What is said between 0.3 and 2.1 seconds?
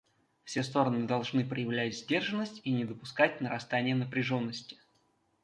Все стороны должны проявлять